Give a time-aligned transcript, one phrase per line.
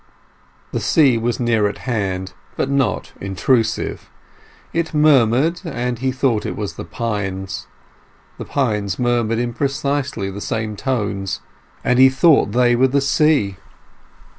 [0.71, 4.09] The sea was near at hand, but not intrusive;
[4.73, 7.67] it murmured, and he thought it was the pines;
[8.39, 11.41] the pines murmured in precisely the same tones,
[11.83, 13.57] and he thought they were the sea.